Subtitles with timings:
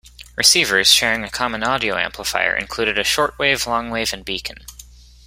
[0.35, 4.65] Receivers, sharing a common audio amplifier, included a short wave, long wave and beacon.